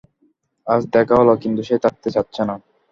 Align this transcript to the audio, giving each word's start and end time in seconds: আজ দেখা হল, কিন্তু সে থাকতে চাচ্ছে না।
আজ 0.67 0.81
দেখা 0.93 1.15
হল, 1.19 1.29
কিন্তু 1.43 1.61
সে 1.63 1.75
থাকতে 1.85 2.07
চাচ্ছে 2.15 2.41
না। 2.49 2.55